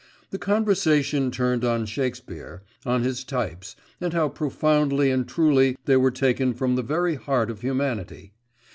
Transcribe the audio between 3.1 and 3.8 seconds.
types,